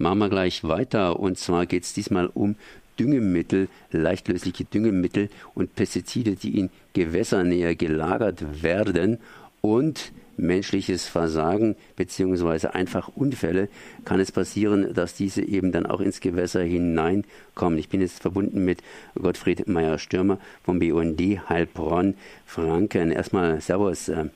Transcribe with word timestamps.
Machen 0.00 0.18
wir 0.20 0.30
gleich 0.30 0.64
weiter. 0.64 1.20
Und 1.20 1.36
zwar 1.36 1.66
geht 1.66 1.82
es 1.82 1.92
diesmal 1.92 2.30
um 2.32 2.56
Düngemittel, 2.98 3.68
leichtlösliche 3.92 4.64
Düngemittel 4.64 5.28
und 5.54 5.74
Pestizide, 5.74 6.36
die 6.36 6.58
in 6.58 6.70
Gewässernähe 6.94 7.76
gelagert 7.76 8.62
werden 8.62 9.18
und 9.60 10.12
menschliches 10.38 11.06
Versagen 11.06 11.76
beziehungsweise 11.96 12.74
einfach 12.74 13.08
Unfälle 13.08 13.68
kann 14.06 14.20
es 14.20 14.32
passieren, 14.32 14.94
dass 14.94 15.16
diese 15.16 15.42
eben 15.42 15.70
dann 15.70 15.84
auch 15.84 16.00
ins 16.00 16.20
Gewässer 16.20 16.62
hineinkommen. 16.62 17.78
Ich 17.78 17.90
bin 17.90 18.00
jetzt 18.00 18.22
verbunden 18.22 18.64
mit 18.64 18.82
Gottfried 19.20 19.68
Meyer-Stürmer 19.68 20.38
vom 20.64 20.78
BUND 20.78 21.20
Heilbronn 21.50 22.14
Franken. 22.46 23.12
Erstmal 23.12 23.60
Servus. 23.60 24.08
Äh, 24.08 24.30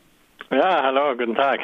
ja, 0.51 0.83
hallo, 0.83 1.17
guten 1.17 1.35
Tag. 1.35 1.61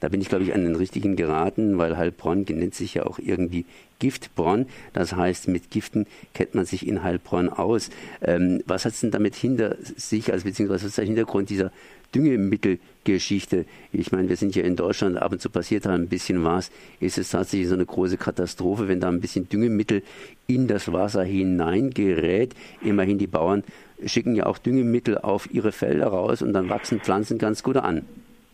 Da 0.00 0.08
bin 0.08 0.20
ich, 0.20 0.28
glaube 0.28 0.44
ich, 0.44 0.54
an 0.54 0.64
den 0.64 0.76
richtigen 0.76 1.14
geraten, 1.14 1.78
weil 1.78 1.96
Heilbronn 1.96 2.44
nennt 2.48 2.74
sich 2.74 2.94
ja 2.94 3.04
auch 3.04 3.18
irgendwie 3.18 3.66
Giftbronn. 3.98 4.66
Das 4.92 5.14
heißt, 5.14 5.46
mit 5.48 5.70
Giften 5.70 6.06
kennt 6.34 6.54
man 6.54 6.64
sich 6.64 6.88
in 6.88 7.02
Heilbronn 7.02 7.48
aus. 7.48 7.90
Ähm, 8.22 8.62
was 8.66 8.84
hat 8.84 8.94
es 8.94 9.00
denn 9.00 9.10
damit 9.10 9.36
hinter 9.36 9.76
sich, 9.96 10.32
also 10.32 10.44
beziehungsweise 10.44 10.84
was 10.84 10.88
ist 10.88 10.98
der 10.98 11.04
Hintergrund 11.04 11.50
dieser 11.50 11.70
Düngemittelgeschichte? 12.14 13.66
Ich 13.92 14.10
meine, 14.10 14.28
wir 14.28 14.36
sind 14.36 14.56
ja 14.56 14.64
in 14.64 14.74
Deutschland, 14.74 15.18
ab 15.18 15.32
und 15.32 15.40
zu 15.40 15.50
passiert 15.50 15.84
da 15.84 15.94
ein 15.94 16.08
bisschen 16.08 16.42
was. 16.44 16.70
Ist 16.98 17.18
es 17.18 17.30
tatsächlich 17.30 17.68
so 17.68 17.74
eine 17.74 17.86
große 17.86 18.16
Katastrophe, 18.16 18.88
wenn 18.88 19.00
da 19.00 19.08
ein 19.08 19.20
bisschen 19.20 19.48
Düngemittel 19.48 20.02
in 20.46 20.66
das 20.66 20.90
Wasser 20.92 21.22
hineingerät? 21.22 22.54
Immerhin 22.82 23.18
die 23.18 23.26
Bauern 23.26 23.62
schicken 24.06 24.34
ja 24.34 24.46
auch 24.46 24.56
Düngemittel 24.56 25.18
auf 25.18 25.52
ihre 25.52 25.72
Felder 25.72 26.06
raus 26.06 26.40
und 26.40 26.54
dann 26.54 26.70
wachsen 26.70 27.00
Pflanzen 27.00 27.36
ganz 27.36 27.62
gut 27.62 27.76
an. 27.76 28.02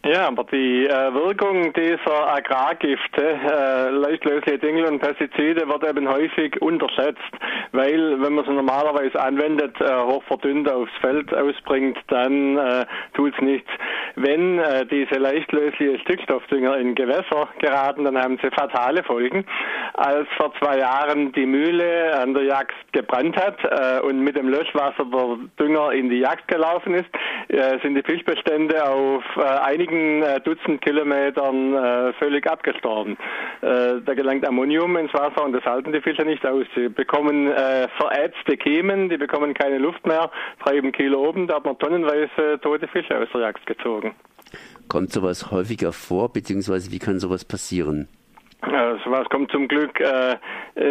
Ja, 0.06 0.28
aber 0.28 0.44
die 0.44 0.86
äh, 0.86 1.14
Wirkung 1.14 1.72
dieser 1.72 2.32
Agrargifte, 2.32 3.22
äh, 3.22 3.90
leichtlösliche 3.90 4.56
Dinge 4.56 4.86
und 4.86 5.00
Pestizide 5.00 5.66
wird 5.66 5.84
eben 5.84 6.08
häufig 6.08 6.62
unterschätzt, 6.62 7.18
weil 7.72 8.22
wenn 8.22 8.34
man 8.34 8.44
sie 8.44 8.52
normalerweise 8.52 9.20
anwendet, 9.20 9.74
äh, 9.80 10.02
hoch 10.04 10.22
verdünnt 10.28 10.70
aufs 10.70 10.92
Feld 11.00 11.34
ausbringt, 11.34 11.98
dann 12.06 12.56
äh, 12.56 12.86
tut's 13.14 13.40
nichts. 13.40 13.68
Wenn 14.16 14.58
äh, 14.58 14.86
diese 14.86 15.20
leichtlösliche 15.20 15.98
Stickstoffdünger 15.98 16.78
in 16.78 16.94
Gewässer 16.94 17.48
geraten, 17.58 18.04
dann 18.04 18.16
haben 18.16 18.38
sie 18.42 18.48
fatale 18.50 19.02
Folgen. 19.04 19.44
Als 19.92 20.26
vor 20.38 20.54
zwei 20.58 20.78
Jahren 20.78 21.32
die 21.32 21.44
Mühle 21.44 22.18
an 22.18 22.32
der 22.32 22.44
Jagd 22.44 22.74
gebrannt 22.92 23.36
hat 23.36 23.58
äh, 23.62 24.00
und 24.00 24.20
mit 24.20 24.36
dem 24.36 24.48
Löschwasser 24.48 25.04
der 25.04 25.38
Dünger 25.60 25.92
in 25.92 26.08
die 26.08 26.20
Jagd 26.20 26.48
gelaufen 26.48 26.94
ist, 26.94 27.10
äh, 27.48 27.78
sind 27.82 27.94
die 27.94 28.02
Fischbestände 28.02 28.88
auf 28.88 29.22
äh, 29.36 29.42
einigen 29.42 30.22
äh, 30.22 30.40
Dutzend 30.40 30.80
Kilometern 30.80 31.74
äh, 31.74 32.12
völlig 32.14 32.46
abgestorben. 32.50 33.16
Da 33.60 34.14
gelangt 34.14 34.46
Ammonium 34.46 34.96
ins 34.96 35.12
Wasser 35.12 35.44
und 35.44 35.52
das 35.52 35.64
halten 35.64 35.92
die 35.92 36.00
Fische 36.00 36.22
nicht 36.22 36.46
aus. 36.46 36.66
Sie 36.74 36.88
bekommen 36.88 37.52
verätzte 37.98 38.56
Kiemen, 38.56 39.08
die 39.08 39.16
bekommen 39.16 39.54
keine 39.54 39.78
Luft 39.78 40.06
mehr, 40.06 40.30
treiben 40.64 40.92
Kilo 40.92 41.28
oben, 41.28 41.46
da 41.46 41.56
hat 41.56 41.64
man 41.64 41.78
tonnenweise 41.78 42.60
tote 42.62 42.86
Fische 42.88 43.18
aus 43.18 43.28
der 43.32 43.40
Jagd 43.40 43.66
gezogen. 43.66 44.05
Kommt 44.88 45.12
sowas 45.12 45.50
häufiger 45.50 45.92
vor, 45.92 46.32
beziehungsweise 46.32 46.90
wie 46.90 46.98
kann 46.98 47.18
sowas 47.20 47.44
passieren? 47.44 48.08
Sowas 49.06 49.28
kommt 49.30 49.52
zum 49.52 49.68
Glück 49.68 50.00
äh, 50.00 50.36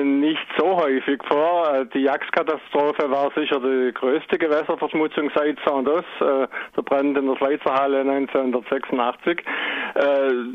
nicht 0.04 0.48
so 0.58 0.78
häufig 0.78 1.22
vor. 1.28 1.70
Äh, 1.74 1.86
die 1.94 2.04
Jagdkatastrophe 2.04 3.12
war 3.12 3.30
sicher 3.36 3.60
die 3.60 3.92
größte 3.94 4.38
Gewässerverschmutzung 4.38 5.30
seit 5.36 5.58
Sandos, 5.66 6.06
äh, 6.22 6.48
der 6.78 6.82
Brand 6.82 7.18
in 7.18 7.28
der 7.28 7.36
Schweizerhalle 7.36 8.00
1986. 8.00 9.40
Äh, 9.40 9.44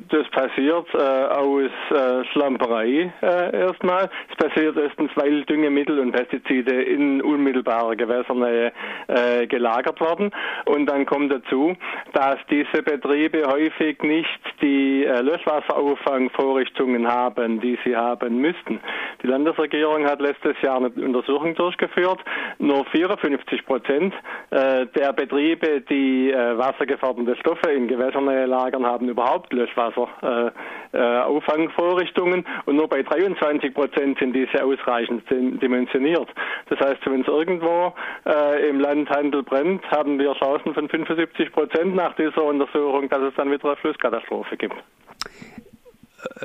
das 0.08 0.26
passiert 0.30 0.86
äh, 0.94 0.98
aus 0.98 1.70
äh, 1.90 2.24
Schlamperei 2.32 3.12
äh, 3.20 3.56
erstmal. 3.60 4.08
Es 4.30 4.36
passiert 4.36 4.78
erstens, 4.78 5.10
weil 5.16 5.44
Düngemittel 5.44 5.98
und 5.98 6.12
Pestizide 6.12 6.80
in 6.82 7.20
unmittelbarer 7.20 7.94
Gewässernähe 7.94 8.72
äh, 9.08 9.46
gelagert 9.46 10.00
werden. 10.00 10.30
Und 10.64 10.86
dann 10.86 11.04
kommt 11.04 11.30
dazu, 11.30 11.76
dass 12.14 12.38
diese 12.50 12.82
Betriebe 12.82 13.42
häufig 13.46 14.02
nicht 14.02 14.40
die 14.62 15.04
äh, 15.04 15.20
Löschwasserauffangvorrichtungen 15.20 17.06
haben, 17.06 17.49
die 17.58 17.76
sie 17.84 17.96
haben 17.96 18.40
müssten. 18.40 18.78
Die 19.22 19.26
Landesregierung 19.26 20.04
hat 20.04 20.20
letztes 20.20 20.54
Jahr 20.62 20.76
eine 20.76 20.90
Untersuchung 20.90 21.54
durchgeführt. 21.54 22.20
Nur 22.58 22.84
54 22.84 23.66
Prozent 23.66 24.14
äh, 24.50 24.86
der 24.86 25.12
Betriebe, 25.12 25.80
die 25.80 26.30
äh, 26.30 26.56
wassergefährdende 26.56 27.34
Stoffe 27.36 27.70
in 27.70 27.88
Gewässernähe 27.88 28.46
lagern, 28.46 28.86
haben 28.86 29.08
überhaupt 29.08 29.52
Löschwasserauffangvorrichtungen 29.52 32.46
und 32.66 32.76
nur 32.76 32.88
bei 32.88 33.02
23 33.02 33.74
Prozent 33.74 34.18
sind 34.18 34.34
diese 34.34 34.64
ausreichend 34.64 35.24
dimensioniert. 35.30 36.28
Das 36.68 36.78
heißt, 36.80 37.00
wenn 37.06 37.22
es 37.22 37.28
irgendwo 37.28 37.94
äh, 38.26 38.68
im 38.68 38.80
Land 38.80 39.08
Handel 39.10 39.42
brennt, 39.42 39.88
haben 39.90 40.18
wir 40.18 40.34
Chancen 40.34 40.74
von 40.74 40.88
75 40.88 41.52
Prozent 41.52 41.94
nach 41.94 42.14
dieser 42.14 42.44
Untersuchung, 42.44 43.08
dass 43.08 43.22
es 43.22 43.34
dann 43.34 43.50
wieder 43.50 43.64
eine 43.64 43.76
Flusskatastrophe 43.76 44.56
gibt. 44.56 44.76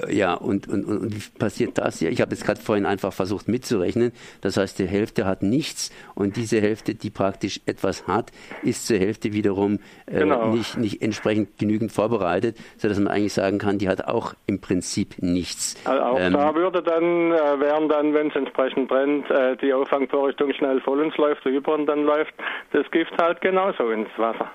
Äh, 0.07 0.15
ja, 0.15 0.33
und, 0.33 0.67
und, 0.67 0.85
und 0.85 1.15
wie 1.15 1.39
passiert 1.39 1.77
das 1.77 1.99
ja? 2.01 2.09
Ich 2.09 2.21
habe 2.21 2.31
jetzt 2.31 2.45
gerade 2.45 2.59
vorhin 2.59 2.85
einfach 2.85 3.13
versucht 3.13 3.47
mitzurechnen. 3.47 4.11
Das 4.41 4.57
heißt, 4.57 4.79
die 4.79 4.87
Hälfte 4.87 5.25
hat 5.25 5.43
nichts 5.43 5.91
und 6.15 6.35
diese 6.37 6.61
Hälfte, 6.61 6.95
die 6.95 7.09
praktisch 7.09 7.61
etwas 7.65 8.07
hat, 8.07 8.31
ist 8.63 8.87
zur 8.87 8.97
Hälfte 8.97 9.33
wiederum 9.33 9.79
äh, 10.05 10.19
genau. 10.19 10.53
nicht, 10.53 10.77
nicht 10.77 11.01
entsprechend 11.01 11.57
genügend 11.57 11.91
vorbereitet, 11.91 12.57
sodass 12.77 12.99
man 12.99 13.07
eigentlich 13.07 13.33
sagen 13.33 13.57
kann, 13.57 13.77
die 13.77 13.89
hat 13.89 14.07
auch 14.07 14.33
im 14.47 14.61
Prinzip 14.61 15.15
nichts. 15.19 15.75
Also 15.85 16.01
auch 16.01 16.19
ähm, 16.19 16.33
da 16.33 16.55
würde 16.55 16.81
dann, 16.81 17.31
äh, 17.31 17.59
wären 17.59 17.89
dann, 17.89 18.13
wenn 18.13 18.27
es 18.27 18.35
entsprechend 18.35 18.87
brennt, 18.87 19.29
äh, 19.29 19.55
die 19.57 19.73
Auffangvorrichtung 19.73 20.53
schnell 20.53 20.81
voll 20.81 21.03
ins 21.03 21.17
läuft, 21.17 21.45
über 21.45 21.73
und 21.73 21.85
dann 21.85 22.03
läuft 22.03 22.33
das 22.71 22.89
Gift 22.91 23.13
halt 23.19 23.41
genauso 23.41 23.89
ins 23.89 24.09
Wasser. 24.17 24.49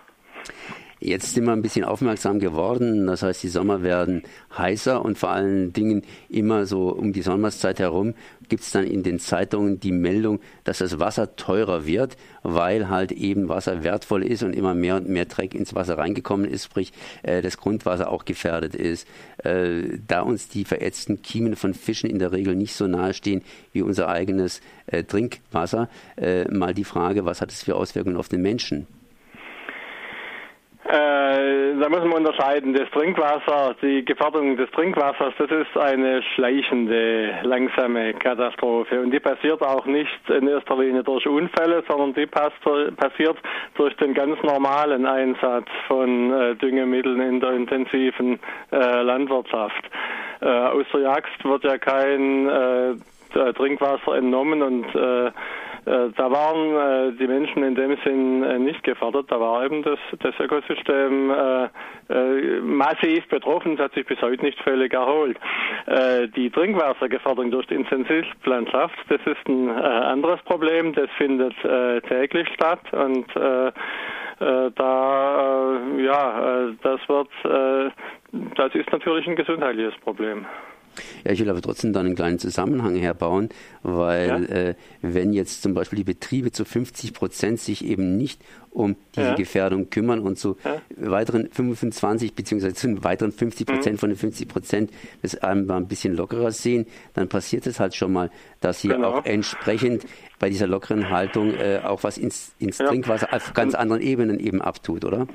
Jetzt 1.03 1.33
sind 1.33 1.45
wir 1.45 1.53
ein 1.53 1.63
bisschen 1.63 1.87
aufmerksam 1.87 2.41
geworden. 2.41 3.07
Das 3.07 3.23
heißt, 3.23 3.43
die 3.43 3.49
Sommer 3.49 3.83
werden 3.83 4.23
heißer 4.57 5.03
und 5.03 5.17
vor 5.17 5.31
allen 5.31 5.73
Dingen 5.73 6.03
immer 6.29 6.67
so 6.67 6.91
um 6.91 7.15
die 7.15 7.23
Sommerszeit 7.23 7.79
herum 7.79 8.15
gibt 8.51 8.65
es 8.65 8.73
dann 8.73 8.85
in 8.85 9.03
den 9.03 9.19
Zeitungen 9.19 9.81
die 9.81 9.93
Meldung, 9.93 10.41
dass 10.65 10.79
das 10.79 10.99
Wasser 10.99 11.37
teurer 11.37 11.87
wird, 11.87 12.19
weil 12.43 12.91
halt 12.91 13.13
eben 13.13 13.49
Wasser 13.49 13.83
wertvoll 13.83 14.25
ist 14.25 14.43
und 14.43 14.55
immer 14.55 14.75
mehr 14.75 14.97
und 14.97 15.09
mehr 15.09 15.25
Dreck 15.25 15.55
ins 15.55 15.75
Wasser 15.75 15.97
reingekommen 15.97 16.51
ist, 16.51 16.65
sprich 16.65 16.93
äh, 17.23 17.41
das 17.41 17.57
Grundwasser 17.57 18.11
auch 18.11 18.27
gefährdet 18.27 18.75
ist. 18.75 19.09
Äh, 19.39 20.01
da 20.07 20.21
uns 20.21 20.49
die 20.49 20.67
verätzten 20.67 21.23
Kiemen 21.23 21.57
von 21.57 21.73
Fischen 21.73 22.11
in 22.11 22.19
der 22.19 22.33
Regel 22.33 22.55
nicht 22.55 22.75
so 22.75 22.87
nahe 22.87 23.15
stehen 23.15 23.43
wie 23.73 23.81
unser 23.81 24.09
eigenes 24.09 24.61
äh, 24.87 25.03
Trinkwasser, 25.05 25.89
mal 26.51 26.75
die 26.75 26.85
Frage, 26.85 27.25
was 27.25 27.41
hat 27.41 27.53
es 27.53 27.63
für 27.63 27.77
Auswirkungen 27.77 28.17
auf 28.17 28.29
den 28.29 28.43
Menschen? 28.43 28.87
Äh, 30.85 31.79
da 31.79 31.89
muss 31.91 32.01
man 32.01 32.25
unterscheiden. 32.25 32.73
Das 32.73 32.89
Trinkwasser, 32.91 33.77
die 33.83 34.03
Gefährdung 34.03 34.57
des 34.57 34.71
Trinkwassers, 34.71 35.35
das 35.39 35.51
ist 35.51 35.77
eine 35.77 36.23
schleichende, 36.35 37.35
langsame 37.43 38.15
Katastrophe. 38.15 39.01
Und 39.01 39.11
die 39.11 39.21
passiert 39.21 39.61
auch 39.63 39.85
nicht 39.85 40.31
in 40.31 40.49
erster 40.49 40.79
Linie 40.79 41.05
durch 41.05 41.27
Unfälle, 41.27 41.85
sondern 41.87 42.15
die 42.15 42.27
passiert 42.27 43.37
durch 43.75 43.95
den 43.97 44.15
ganz 44.15 44.43
normalen 44.43 45.05
Einsatz 45.05 45.69
von 45.87 46.33
äh, 46.33 46.55
Düngemitteln 46.57 47.21
in 47.21 47.41
der 47.41 47.53
intensiven 47.53 48.41
äh, 48.73 49.03
Landwirtschaft. 49.03 49.85
Äh, 50.41 50.47
aus 50.47 50.87
der 50.95 51.01
Jagd 51.01 51.45
wird 51.45 51.65
ja 51.65 51.77
kein 51.77 52.49
äh, 52.49 53.53
Trinkwasser 53.53 54.17
entnommen 54.17 54.63
und 54.63 54.95
äh, 54.95 55.31
da 55.85 56.31
waren 56.31 57.13
äh, 57.15 57.17
die 57.17 57.27
Menschen 57.27 57.63
in 57.63 57.75
dem 57.75 57.97
Sinn 58.05 58.43
äh, 58.43 58.59
nicht 58.59 58.83
gefährdet. 58.83 59.27
Da 59.31 59.41
war 59.41 59.65
eben 59.65 59.83
das, 59.83 59.99
das 60.19 60.35
Ökosystem 60.39 61.31
äh, 61.31 61.69
äh, 62.09 62.61
massiv 62.61 63.27
betroffen. 63.29 63.75
Es 63.75 63.81
hat 63.81 63.95
sich 63.95 64.07
bis 64.07 64.21
heute 64.21 64.45
nicht 64.45 64.61
völlig 64.63 64.93
erholt. 64.93 65.39
Äh, 65.87 66.29
die 66.29 66.51
Trinkwassergefährdung 66.51 67.51
durch 67.51 67.67
die 67.67 67.75
Intensivlandschaft, 67.75 68.97
das 69.09 69.21
ist 69.25 69.49
ein 69.49 69.69
äh, 69.69 69.73
anderes 69.73 70.41
Problem. 70.43 70.93
Das 70.93 71.09
findet 71.17 71.55
äh, 71.65 72.01
täglich 72.03 72.49
statt 72.55 72.81
und 72.93 73.35
äh, 73.37 73.69
äh, 73.69 74.71
da, 74.75 75.77
äh, 75.77 76.03
ja, 76.03 76.69
äh, 76.69 76.75
das 76.83 77.01
wird, 77.09 77.29
äh, 77.45 77.91
das 78.57 78.75
ist 78.75 78.91
natürlich 78.91 79.27
ein 79.27 79.37
gesundheitliches 79.37 79.95
Problem. 80.01 80.47
Ja, 81.25 81.33
ich 81.33 81.41
will 81.41 81.51
aber 81.51 81.63
trotzdem 81.63 81.93
da 81.93 82.01
einen 82.01 82.15
kleinen 82.15 82.39
Zusammenhang 82.39 82.97
herbauen, 82.97 83.49
weil 83.83 84.29
ja? 84.29 84.37
äh, 84.37 84.75
wenn 85.03 85.33
jetzt 85.33 85.63
zum 85.63 85.75
Beispiel 85.75 85.99
die 85.99 86.05
Betriebe 86.05 86.53
zu 86.53 86.65
50 86.65 87.13
Prozent 87.15 87.61
sich 87.61 87.85
eben 87.85 88.17
nicht 88.17 88.41
um 88.71 88.97
diese 89.17 89.27
ja. 89.27 89.35
Gefährdung 89.35 89.91
kümmern 89.91 90.21
und 90.21 90.39
zu 90.39 90.57
ja. 90.65 90.81
weiteren 90.97 91.49
25 91.51 92.35
beziehungsweise 92.35 92.75
zu 92.75 93.03
weiteren 93.03 93.33
50 93.33 93.67
Prozent 93.67 93.97
mhm. 93.97 93.99
von 93.99 94.11
den 94.11 94.17
50 94.17 94.49
Prozent 94.49 94.91
das 95.23 95.35
einmal 95.37 95.79
ein 95.79 95.89
bisschen 95.89 96.15
lockerer 96.15 96.53
sehen, 96.53 96.87
dann 97.15 97.29
passiert 97.29 97.67
es 97.67 97.81
halt 97.81 97.95
schon 97.95 98.13
mal, 98.13 98.31
dass 98.61 98.81
hier 98.81 98.95
genau. 98.95 99.19
auch 99.19 99.25
entsprechend 99.25 100.07
bei 100.39 100.51
dieser 100.51 100.67
lockeren 100.67 101.11
Haltung 101.11 101.55
äh, 101.55 101.81
auch 101.83 102.05
was 102.05 102.17
ins, 102.17 102.53
ins 102.59 102.79
Trinkwasser 102.79 103.33
auf 103.33 103.53
ganz 103.55 103.75
anderen 103.75 104.03
Ebenen 104.03 104.39
eben 104.39 104.63
abtut, 104.63 105.05
oder? 105.05 105.27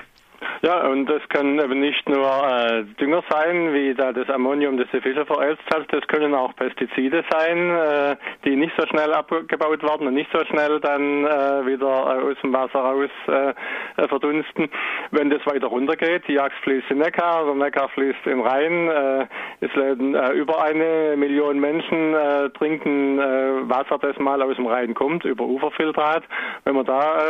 Ja, 0.62 0.88
und 0.88 1.06
das 1.08 1.22
können 1.30 1.60
eben 1.60 1.80
nicht 1.80 2.08
nur 2.08 2.26
äh, 2.26 2.84
Dünger 3.00 3.24
sein, 3.30 3.74
wie 3.74 3.94
da 3.94 4.14
das 4.14 4.30
Ammonium, 4.30 4.78
das 4.78 4.88
die 4.94 5.02
Fische 5.02 5.26
verätzt 5.26 5.64
hat, 5.74 5.86
das 5.92 6.06
können 6.08 6.34
auch 6.34 6.56
Pestizide 6.56 7.24
sein, 7.30 7.70
äh, 7.70 8.16
die 8.46 8.56
nicht 8.56 8.74
so 8.78 8.86
schnell 8.88 9.14
abgebaut 9.14 9.84
werden 9.84 10.08
und 10.08 10.14
nicht 10.14 10.32
so 10.32 10.44
schnell 10.46 10.80
dann 10.80 11.26
äh, 11.26 11.66
wieder 11.66 12.24
aus 12.24 12.38
dem 12.42 12.54
Wasser 12.54 12.80
raus 12.80 13.10
äh, 13.28 13.54
äh, 13.98 14.08
verdunsten. 14.08 14.70
Wenn 15.12 15.30
das 15.30 15.46
weiter 15.46 15.68
runtergeht, 15.68 16.28
die 16.28 16.34
Jagd 16.34 16.56
fließt 16.64 16.90
in 16.90 17.00
Neckar, 17.00 17.46
der 17.46 17.56
Neckar 17.56 17.90
fließt 17.90 18.26
in 18.26 18.40
Rhein, 18.42 18.88
äh, 18.90 19.26
es 19.62 19.74
leben 19.76 20.16
äh, 20.16 20.32
über 20.32 20.64
eine 20.64 21.16
Million 21.18 21.60
Menschen 21.60 22.14
äh, 22.14 22.50
trinken 22.52 23.20
äh, 23.20 23.70
Wasser, 23.70 23.98
das 24.00 24.18
mal 24.20 24.42
aus 24.42 24.56
dem 24.56 24.68
Rhein 24.68 24.94
kommt, 24.94 25.26
über 25.26 25.46
Uferfiltrat. 25.46 26.24
Wenn 26.64 26.76
man 26.76 26.86
da 26.86 27.18
äh, 27.20 27.24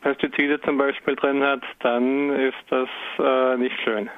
Pestizide 0.00 0.60
zum 0.62 0.78
Beispiel 0.78 1.16
drin 1.16 1.42
hat, 1.42 1.62
dann 1.80 2.30
ist 2.30 2.71
das 2.72 2.88
äh, 3.18 3.56
nicht 3.58 3.78
schön. 3.84 4.08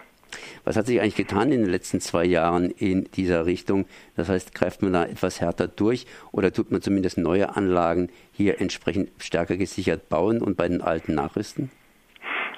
Was 0.64 0.76
hat 0.76 0.86
sich 0.86 1.00
eigentlich 1.00 1.16
getan 1.16 1.52
in 1.52 1.60
den 1.60 1.70
letzten 1.70 2.00
zwei 2.00 2.24
Jahren 2.24 2.70
in 2.70 3.04
dieser 3.12 3.46
Richtung? 3.46 3.86
Das 4.16 4.28
heißt, 4.28 4.54
greift 4.54 4.82
man 4.82 4.92
da 4.92 5.04
etwas 5.04 5.40
härter 5.40 5.68
durch 5.68 6.06
oder 6.32 6.52
tut 6.52 6.72
man 6.72 6.80
zumindest 6.80 7.18
neue 7.18 7.56
Anlagen 7.56 8.08
hier 8.32 8.60
entsprechend 8.60 9.10
stärker 9.18 9.56
gesichert 9.56 10.08
bauen 10.08 10.40
und 10.40 10.56
bei 10.56 10.68
den 10.68 10.80
alten 10.80 11.14
nachrüsten? 11.14 11.70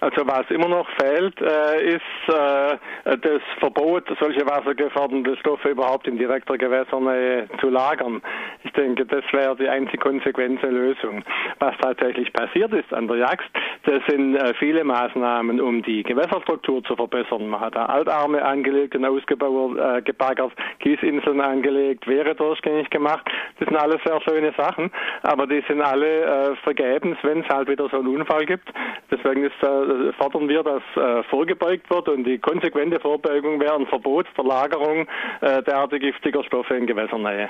Also 0.01 0.27
was 0.27 0.51
immer 0.51 0.69
noch 0.69 0.89
fehlt, 1.01 1.41
äh, 1.41 1.95
ist 1.95 2.29
äh, 2.29 2.77
das 3.05 3.43
Verbot, 3.59 4.05
solche 4.21 4.47
wassergefährdenden 4.47 5.37
Stoffe 5.39 5.71
überhaupt 5.71 6.07
in 6.07 6.19
direkter 6.19 6.59
Gewässernähe 6.59 7.49
zu 7.61 7.71
lagern. 7.71 8.23
Ich 8.65 8.73
denke, 8.73 9.07
das 9.07 9.25
wäre 9.33 9.57
die 9.57 9.69
einzig 9.69 10.01
konsequente 10.01 10.67
Lösung. 10.67 11.25
Was 11.61 11.77
tatsächlich 11.81 12.33
passiert 12.33 12.73
ist 12.75 12.93
an 12.93 13.09
der 13.09 13.17
Jagd, 13.19 13.51
das 13.85 14.03
sind 14.09 14.37
äh, 14.37 14.53
viele 14.59 14.85
Maßnahmen, 14.85 15.61
um 15.61 15.83
die 15.83 16.03
Gewässerstruktur 16.03 16.83
zu 16.85 16.97
verbessern. 16.97 17.49
Man 17.49 17.61
hat 17.61 17.77
da 17.77 17.87
Altarme 17.87 18.45
angelegt 18.45 18.95
und 18.97 19.05
ausgebaut, 19.05 19.79
äh, 19.79 20.03
gebaggert, 20.03 20.53
Kiesinseln 20.81 21.41
angelegt, 21.41 22.07
Wehre 22.07 22.35
durchgängig 22.35 22.91
gemacht. 22.91 23.27
Das 23.59 23.69
sind 23.69 23.77
alles 23.77 24.01
sehr 24.05 24.21
schöne 24.23 24.53
Sachen, 24.57 24.91
aber 25.23 25.47
die 25.47 25.63
sind 25.69 25.81
alle 25.81 26.25
äh, 26.25 26.57
vergebens, 26.57 27.17
wenn 27.23 27.41
es 27.41 27.49
halt 27.49 27.69
wieder 27.69 27.89
so 27.89 27.99
einen 27.99 28.09
Unfall 28.09 28.45
gibt. 28.45 28.69
Deswegen 29.11 29.45
ist 29.45 29.63
äh, 29.63 29.86
äh, 29.87 30.13
fordern 30.13 30.49
wir, 30.49 30.63
dass 30.63 30.83
äh, 30.97 31.23
vorgebeugt 31.25 31.89
wird 31.91 32.09
und 32.09 32.25
die 32.25 32.39
konsequente 32.39 33.01
Vorbeugung 33.01 33.61
wäre 33.61 33.77
ein 33.77 33.87
Verbot 33.87 34.27
der 34.37 34.45
Lagerung 34.45 35.07
äh, 35.41 35.63
derartig 35.63 36.03
giftiger 36.03 36.45
Stoffe 36.45 36.75
in 36.77 36.87
Gewässernähe. 36.87 37.49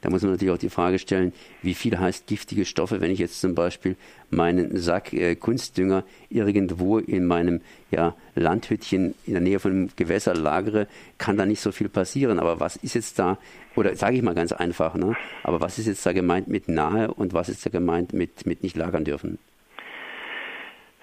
Da 0.00 0.10
muss 0.10 0.22
man 0.22 0.32
natürlich 0.32 0.52
auch 0.54 0.58
die 0.58 0.70
Frage 0.70 0.98
stellen, 0.98 1.32
wie 1.62 1.74
viel 1.74 1.98
heißt 1.98 2.26
giftige 2.26 2.64
Stoffe, 2.64 3.00
wenn 3.00 3.10
ich 3.10 3.18
jetzt 3.18 3.40
zum 3.40 3.54
Beispiel 3.54 3.96
meinen 4.30 4.76
Sack 4.76 5.12
äh, 5.12 5.34
Kunstdünger 5.34 6.04
irgendwo 6.28 6.98
in 6.98 7.26
meinem 7.26 7.60
ja, 7.90 8.14
Landhütchen 8.34 9.14
in 9.26 9.32
der 9.32 9.42
Nähe 9.42 9.58
von 9.58 9.72
einem 9.72 9.90
Gewässer 9.96 10.34
lagere, 10.34 10.86
kann 11.18 11.36
da 11.36 11.46
nicht 11.46 11.60
so 11.60 11.72
viel 11.72 11.88
passieren. 11.88 12.38
Aber 12.38 12.60
was 12.60 12.76
ist 12.76 12.94
jetzt 12.94 13.18
da, 13.18 13.38
oder 13.76 13.96
sage 13.96 14.16
ich 14.16 14.22
mal 14.22 14.34
ganz 14.34 14.52
einfach, 14.52 14.94
ne? 14.94 15.16
aber 15.42 15.60
was 15.60 15.78
ist 15.78 15.86
jetzt 15.86 16.04
da 16.04 16.12
gemeint 16.12 16.48
mit 16.48 16.68
nahe 16.68 17.12
und 17.12 17.32
was 17.32 17.48
ist 17.48 17.64
da 17.64 17.70
gemeint 17.70 18.12
mit, 18.12 18.46
mit 18.46 18.62
nicht 18.62 18.76
lagern 18.76 19.04
dürfen? 19.04 19.38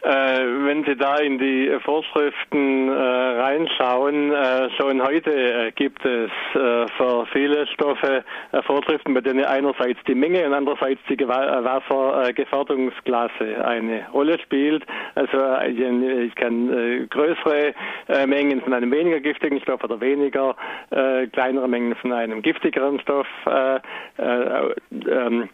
Äh, 0.03 0.65
wenn 0.65 0.83
Sie 0.83 0.95
da 0.95 1.18
in 1.18 1.38
die 1.38 1.77
Vorschriften 1.83 2.89
äh, 2.89 2.92
reinschauen, 2.92 4.31
äh, 4.31 4.68
schon 4.71 5.00
heute 5.00 5.71
gibt 5.75 6.03
es 6.03 6.31
für 6.53 7.27
viele 7.31 7.68
Stoffe 7.68 8.24
Vorschriften, 8.65 9.13
bei 9.13 9.21
denen 9.21 9.45
einerseits 9.45 10.00
die 10.07 10.15
Menge 10.15 10.44
und 10.45 10.56
andererseits 10.56 11.00
die 11.07 11.19
Wassergefährdungsklasse 11.19 13.63
eine 13.63 14.07
Rolle 14.12 14.39
spielt. 14.39 14.83
Also 15.15 15.38
ich 15.68 16.33
kann 16.36 17.07
größere 17.09 17.74
Mengen 18.25 18.62
von 18.62 18.74
einem 18.74 18.92
weniger 18.92 19.19
giftigen 19.19 19.59
Stoff 19.62 19.83
oder 19.83 20.01
weniger 20.01 20.56
kleinere 21.31 21.68
Mengen 21.68 21.94
von 21.95 22.12
einem 22.12 22.42
giftigeren 22.42 23.00
Stoff 23.00 23.27
ähm, 24.18 25.48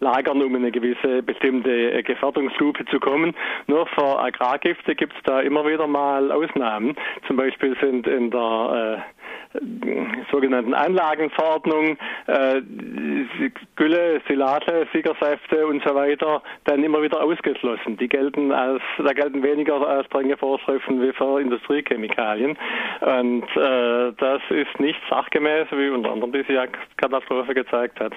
lagern, 0.00 0.42
um 0.42 0.54
eine 0.54 0.70
gewisse 0.70 1.22
bestimmte 1.22 1.92
äh, 1.92 2.02
Gefährdungsstufe 2.02 2.84
zu 2.86 2.98
kommen. 2.98 3.34
Nur 3.66 3.86
für 3.86 4.18
Agrargifte 4.18 4.94
gibt 4.94 5.14
es 5.14 5.22
da 5.24 5.40
immer 5.40 5.66
wieder 5.66 5.86
mal 5.86 6.32
Ausnahmen. 6.32 6.96
Zum 7.26 7.36
Beispiel 7.36 7.76
sind 7.80 8.06
in 8.06 8.30
der 8.30 9.04
äh, 9.54 9.58
sogenannten 10.30 10.74
Anlagenverordnung 10.74 11.98
äh, 12.26 12.62
Gülle, 13.76 14.20
Silate, 14.28 14.86
Siegersäfte 14.92 15.66
und 15.66 15.82
so 15.84 15.94
weiter 15.94 16.42
dann 16.64 16.82
immer 16.82 17.02
wieder 17.02 17.22
ausgeschlossen. 17.22 17.96
Die 17.96 18.08
gelten 18.08 18.52
als, 18.52 18.82
da 18.98 19.12
gelten 19.12 19.42
weniger 19.42 19.86
als 19.86 20.06
strenge 20.06 20.36
Vorschriften 20.36 21.02
wie 21.02 21.12
für 21.12 21.40
Industriechemikalien. 21.40 22.56
Und 23.00 23.44
äh, 23.56 24.12
das 24.16 24.40
ist 24.50 24.78
nicht 24.78 25.00
sachgemäß, 25.08 25.66
wie 25.72 25.90
unter 25.90 26.12
anderem 26.12 26.32
diese 26.32 26.68
Katastrophe 26.96 27.54
gezeigt 27.54 28.00
hat 28.00 28.14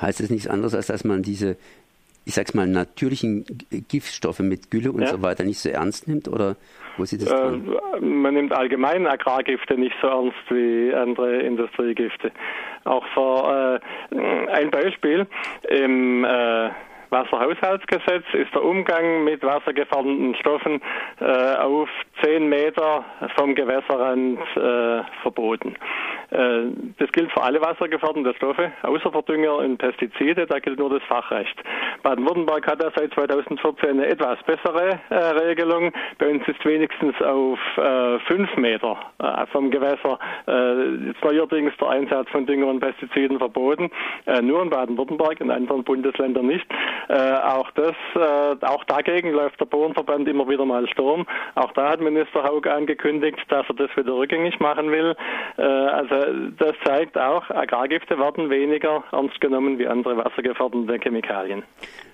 heißt 0.00 0.20
es 0.20 0.30
nichts 0.30 0.48
anderes, 0.48 0.74
als 0.74 0.86
dass 0.86 1.04
man 1.04 1.22
diese, 1.22 1.56
ich 2.24 2.34
sag's 2.34 2.54
mal, 2.54 2.66
natürlichen 2.66 3.44
Giftstoffe 3.88 4.40
mit 4.40 4.70
Gülle 4.70 4.92
und 4.92 5.02
ja. 5.02 5.08
so 5.08 5.22
weiter 5.22 5.44
nicht 5.44 5.58
so 5.58 5.68
ernst 5.68 6.08
nimmt? 6.08 6.28
Oder 6.28 6.56
wo 6.96 7.04
sieht 7.04 7.22
das 7.22 7.30
äh, 7.30 7.34
dran? 7.34 7.76
Man 8.00 8.34
nimmt 8.34 8.52
allgemein 8.52 9.06
Agrargifte 9.06 9.78
nicht 9.78 9.96
so 10.00 10.08
ernst 10.08 10.50
wie 10.50 10.94
andere 10.94 11.40
Industriegifte. 11.42 12.32
Auch 12.84 13.04
für 13.14 13.80
äh, 14.10 14.50
ein 14.50 14.70
Beispiel 14.70 15.26
im 15.68 16.24
äh, 16.24 16.70
Wasserhaushaltsgesetz 17.12 18.24
ist 18.32 18.54
der 18.54 18.64
Umgang 18.64 19.24
mit 19.24 19.42
wassergefährdenden 19.42 20.34
Stoffen 20.34 20.80
äh, 21.20 21.56
auf 21.56 21.88
10 22.24 22.48
Meter 22.48 23.04
vom 23.36 23.54
Gewässerrand 23.54 24.40
äh, 24.56 25.02
verboten. 25.20 25.76
Äh, 26.32 26.70
das 26.98 27.12
gilt 27.12 27.30
für 27.32 27.42
alle 27.42 27.60
wassergefährdenden 27.60 28.34
Stoffe, 28.34 28.72
außer 28.82 29.12
für 29.12 29.22
Dünger 29.22 29.56
und 29.56 29.76
Pestizide, 29.78 30.46
da 30.46 30.58
gilt 30.58 30.78
nur 30.78 30.90
das 30.90 31.02
Fachrecht. 31.04 31.56
Baden-Württemberg 32.02 32.66
hat 32.66 32.82
ja 32.82 32.90
seit 32.96 33.12
2014 33.12 33.90
eine 33.90 34.06
etwas 34.06 34.42
bessere 34.44 34.98
äh, 35.10 35.14
Regelung. 35.14 35.92
Bei 36.18 36.30
uns 36.30 36.46
ist 36.48 36.64
wenigstens 36.64 37.20
auf 37.20 37.58
äh, 37.76 38.18
5 38.20 38.56
Meter 38.56 38.96
äh, 39.18 39.46
vom 39.52 39.70
Gewässer 39.70 40.18
jetzt 40.46 41.22
neuerdings 41.22 41.72
der 41.80 41.88
Einsatz 41.88 42.28
von 42.30 42.46
Dünger 42.46 42.66
und 42.66 42.80
Pestiziden 42.80 43.38
verboten. 43.38 43.90
nur 44.42 44.62
in 44.62 44.70
Baden-Württemberg, 44.70 45.40
in 45.40 45.50
anderen 45.50 45.84
Bundesländern 45.84 46.46
nicht. 46.46 46.66
Auch 47.08 47.70
das, 47.72 47.94
auch 48.62 48.84
dagegen 48.84 49.32
läuft 49.32 49.60
der 49.60 49.66
Bauernverband 49.66 50.28
immer 50.28 50.48
wieder 50.48 50.64
mal 50.64 50.88
Sturm. 50.88 51.26
Auch 51.54 51.72
da 51.72 51.90
hat 51.90 52.00
Minister 52.00 52.42
Haug 52.44 52.66
angekündigt, 52.66 53.38
dass 53.48 53.66
er 53.68 53.74
das 53.74 53.96
wieder 53.96 54.14
rückgängig 54.14 54.58
machen 54.60 54.90
will. 54.90 55.14
Also 55.56 56.21
das 56.58 56.74
zeigt 56.84 57.18
auch, 57.18 57.48
Agrargifte 57.50 58.18
werden 58.18 58.50
weniger 58.50 59.04
ernst 59.12 59.40
genommen 59.40 59.78
wie 59.78 59.86
andere 59.86 60.16
wassergefährdende 60.16 60.98
Chemikalien. 60.98 61.62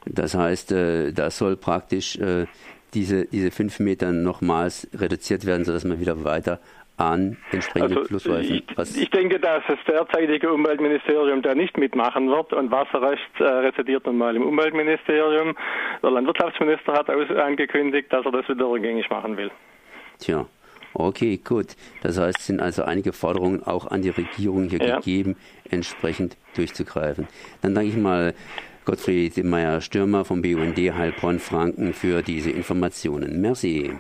Das 0.07 0.35
heißt, 0.35 0.73
äh, 0.73 1.12
das 1.12 1.38
soll 1.38 1.57
praktisch 1.57 2.17
äh, 2.19 2.47
diese, 2.95 3.27
diese 3.27 3.50
fünf 3.50 3.81
Meter 3.81 4.12
nochmals 4.12 4.88
reduziert 4.95 5.47
werden, 5.47 5.65
sodass 5.65 5.85
man 5.85 6.00
wieder 6.00 6.25
weiter 6.25 6.61
an 6.99 7.37
entsprechenden 7.53 7.99
also, 7.99 8.09
Flussläufen? 8.09 8.62
Ich, 8.77 8.97
ich, 9.03 9.11
denke, 9.11 9.38
dass 9.38 9.62
das 9.69 9.79
derzeitige 9.87 10.53
Umweltministerium 10.53 11.43
da 11.43 11.55
nicht 11.55 11.79
mitmachen 11.79 12.29
wird 12.29 12.53
und 12.53 12.71
Wasserrecht 12.71 13.41
äh, 13.41 13.45
residiert 13.45 14.05
nun 14.07 14.19
mal 14.19 14.35
im 14.35 14.43
Umweltministerium. 14.43 15.57
Der 16.03 16.11
Landwirtschaftsminister 16.11 16.93
hat 16.93 17.09
angekündigt, 17.09 18.12
dass 18.12 18.25
er 18.27 18.33
das 18.33 18.49
wieder 18.49 18.67
rückgängig 18.67 19.09
machen 19.11 19.37
will. 19.37 19.50
Tja. 20.19 20.47
Okay, 20.99 21.37
gut. 21.37 21.76
Das 22.02 22.19
heißt, 22.19 22.40
es 22.40 22.47
sind 22.47 22.61
also 22.61 22.83
einige 22.83 23.12
Forderungen 23.12 23.62
auch 23.62 23.87
an 23.87 24.02
die 24.02 24.09
Regierung 24.09 24.69
hier 24.69 24.83
ja. 24.83 24.97
gegeben, 24.97 25.37
entsprechend 25.71 26.37
durchzugreifen. 26.57 27.28
Dann 27.62 27.76
danke 27.76 27.90
ich 27.90 27.97
mal 27.97 28.35
Gottfried 28.85 29.37
Meyer-Stürmer 29.45 30.25
vom 30.25 30.43
BUND 30.43 30.76
Heilbronn-Franken 30.76 31.95
für 31.95 32.23
diese 32.23 32.50
Informationen. 32.50 33.40
Merci. 33.40 33.93